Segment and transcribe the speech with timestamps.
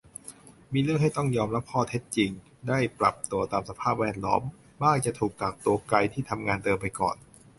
[0.73, 2.29] มีเรื่องให้ต้องยอมรับข้อเท็จจริง
[2.67, 4.41] ได้ปรับตัวตามสภาพแวดล้อม
[4.81, 7.15] บ้างจะถูกกักตัวไกลที่ทำงานเดิมไปก่อน